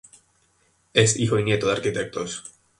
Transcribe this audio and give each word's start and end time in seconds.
Es 0.95 1.19
hijo 1.19 1.37
y 1.37 1.43
nieto 1.43 1.67
de 1.67 1.73
arquitectos. 1.73 2.43